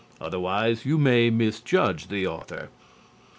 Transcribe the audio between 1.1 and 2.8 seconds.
misjudge the author.